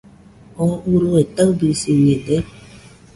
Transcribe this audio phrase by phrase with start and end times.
[0.63, 2.37] ¿Oo urue taɨbɨsiñede?